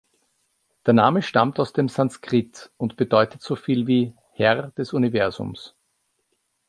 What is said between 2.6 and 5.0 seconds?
und bedeutet so viel wie „Herr des